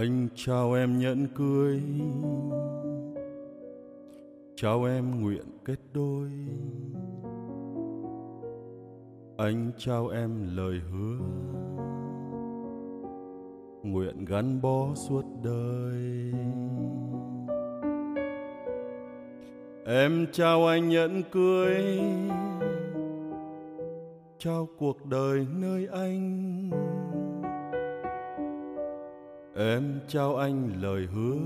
[0.00, 1.80] Anh chào em nhẫn cưới.
[4.56, 6.28] Chào em nguyện kết đôi.
[9.36, 11.18] Anh trao em lời hứa.
[13.82, 16.32] Nguyện gắn bó suốt đời.
[19.86, 22.00] Em chào anh nhẫn cưới.
[24.38, 26.91] Trao cuộc đời nơi anh.
[29.56, 31.36] Em trao anh lời hứa.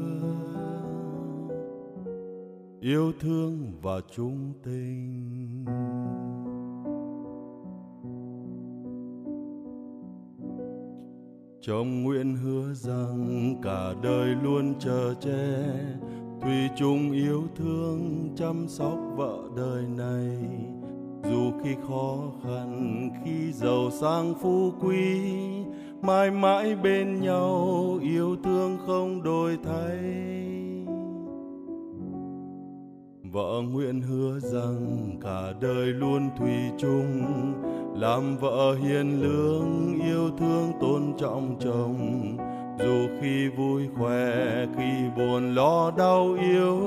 [2.81, 5.65] Yêu thương và trung tình.
[11.61, 15.65] Trong nguyện hứa rằng cả đời luôn chờ che.
[16.41, 20.39] Thủy chung yêu thương chăm sóc vợ đời này.
[21.31, 25.21] Dù khi khó khăn, khi giàu sang phú quý
[26.03, 29.99] Mãi mãi bên nhau, yêu thương không đổi thay.
[33.33, 37.25] Vợ nguyện hứa rằng cả đời luôn thủy chung
[37.97, 42.37] làm vợ hiền lương yêu thương tôn trọng chồng.
[42.79, 46.81] Dù khi vui khỏe khi buồn lo đau yếu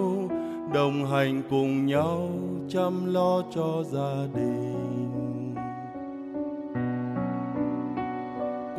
[0.73, 2.29] đồng hành cùng nhau
[2.69, 5.08] chăm lo cho gia đình.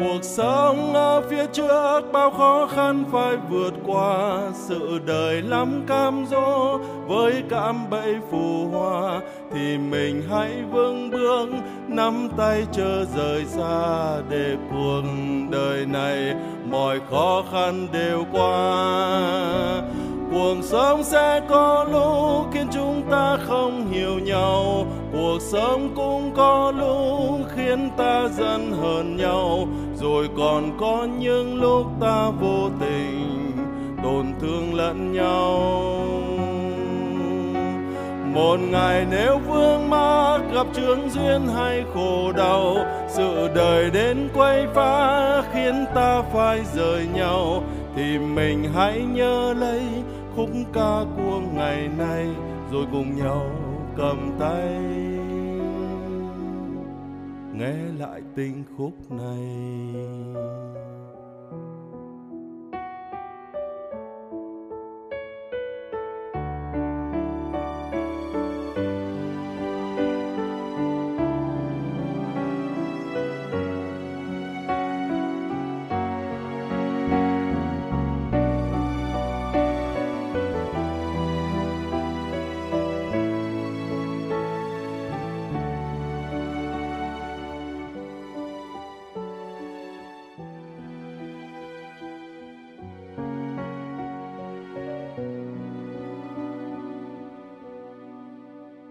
[0.00, 4.40] Cuộc sống ở phía trước bao khó khăn phải vượt qua.
[4.54, 9.20] Sự đời lắm cam dỗ với cạm bẫy phù hoa.
[9.54, 11.48] Thì mình hãy vững bước,
[11.88, 15.02] nắm tay chờ rời xa để cuộc
[15.50, 16.34] đời này
[16.70, 19.20] mọi khó khăn đều qua.
[20.32, 24.86] Cuộc sống sẽ có lúc khiến chúng ta không hiểu nhau.
[25.12, 29.68] Cuộc sống cũng có lúc khiến ta giận hờn nhau
[30.00, 33.52] rồi còn có những lúc ta vô tình
[34.02, 35.60] tổn thương lẫn nhau.
[38.34, 42.76] Một ngày nếu vương mắc gặp chướng duyên hay khổ đau,
[43.08, 47.62] sự đời đến quay phá khiến ta phải rời nhau.
[47.96, 49.82] Thì mình hãy nhớ lấy
[50.36, 52.26] khúc ca của ngày nay,
[52.72, 53.50] rồi cùng nhau
[53.96, 55.19] cầm tay
[57.54, 59.40] nghe lại tình khúc này.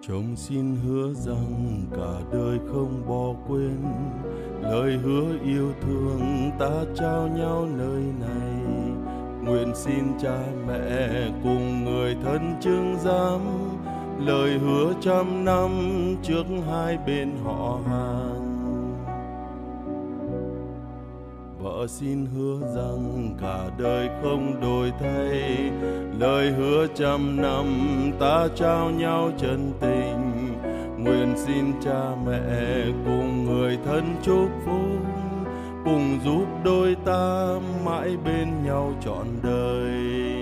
[0.10, 3.78] Chồng xin hứa rằng cả đời không bỏ quên
[4.62, 8.74] lời hứa yêu thương ta trao nhau nơi này.
[9.44, 10.38] Nguyện xin cha
[10.68, 11.10] mẹ
[11.44, 13.42] cùng người thân chứng giám
[14.26, 15.72] lời hứa trăm năm
[16.24, 18.49] trước hai bên họ hàng.
[21.62, 25.72] Vợ xin hứa rằng cả đời không đổi thay.
[26.20, 27.66] Lời hứa trăm năm
[28.20, 30.54] ta trao nhau chân tình.
[30.98, 35.00] Nguyện xin cha mẹ cùng người thân chúc phúc,
[35.86, 37.48] cùng giúp đôi ta
[37.86, 40.39] mãi bên nhau trọn đời.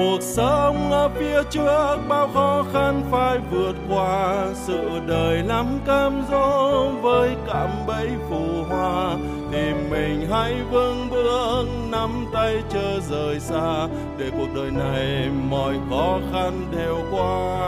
[0.00, 4.46] Cuộc sống ở phía trước bao khó khăn phải vượt qua.
[4.54, 9.16] Sự đời lắm cam dỗ với cạm bẫy phù hoa.
[9.52, 13.88] Thì mình hãy vững bước, nắm tay chờ rời xa.
[14.18, 17.58] Để cuộc đời này mọi khó khăn đều qua.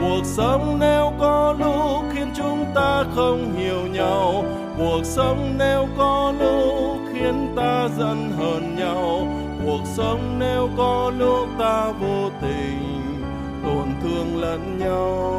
[0.00, 4.44] Cuộc sống nếu có lúc khiến chúng ta không hiểu nhau.
[4.78, 9.26] Cuộc sống nếu có lúc khiến ta giận hờn nhau
[9.74, 13.22] cuộc sống nếu có lúc ta vô tình
[13.64, 15.30] tổn thương lẫn nhau.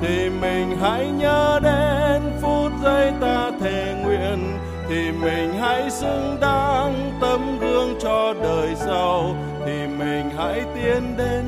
[0.00, 4.58] Thì mình hãy nhớ đến phút giây ta thề nguyện,
[4.88, 9.36] thì mình hãy xứng đáng tấm gương cho đời sau.
[9.66, 11.44] Thì mình hãy tiến đến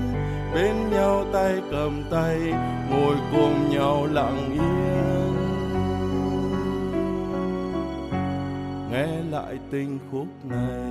[0.54, 2.38] bên nhau tay cầm tay,
[2.90, 5.29] ngồi cùng nhau lặng yên.
[8.92, 10.90] Nghe lại tình khúc này.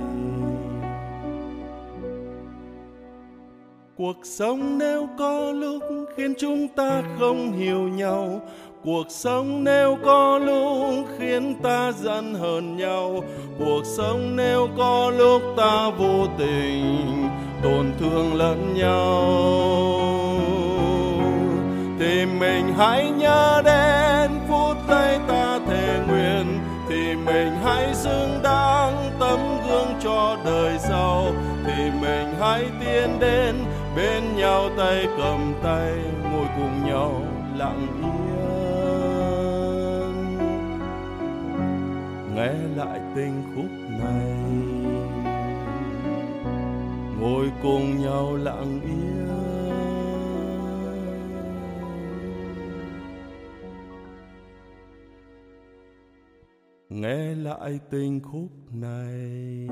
[3.96, 5.82] Cuộc sống nếu có lúc
[6.16, 8.40] khiến chúng ta không hiểu nhau,
[8.84, 13.24] cuộc sống nếu có lúc khiến ta giận hờn nhau,
[13.58, 17.28] cuộc sống nếu có lúc ta vô tình
[17.62, 19.10] tổn thương lẫn nhau.
[21.98, 24.09] Thì mình hãy nhớ đến
[28.02, 29.38] xứng đáng tấm
[29.68, 31.26] gương cho đời sau,
[31.64, 33.54] thì mình hãy tiến đến
[33.96, 35.92] bên nhau tay cầm tay,
[36.22, 37.22] ngồi cùng nhau
[37.56, 38.10] lặng yên.
[42.34, 43.70] Nghe lại tình khúc
[44.04, 44.32] này,
[47.20, 49.59] ngồi cùng nhau lặng yên.
[56.90, 59.68] Nghe lại tình khúc này.